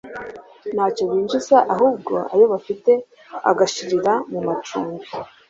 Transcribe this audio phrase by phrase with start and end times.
[0.75, 2.91] ntacyo binjiza ahubwo ayo bafite
[3.49, 5.05] agashirira mu macumbi